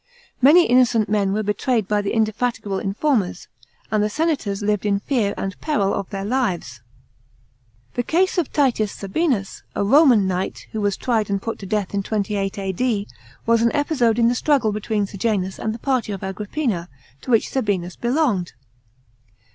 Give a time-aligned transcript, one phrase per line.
[0.41, 3.47] Many innocent men were betrayed by the indefatigable informers,
[3.91, 6.67] and the senators lived in fear ai d peril of their lives.§
[7.93, 7.93] 16.
[7.93, 11.93] The case of Titius Sabinus, a Roman knight, who was tried and put to death
[11.93, 13.07] in 28 A.D.,
[13.45, 16.89] was an episode in the struggle between Sejanus and the party of Agrippina,
[17.21, 18.53] to which Sabinus belonged.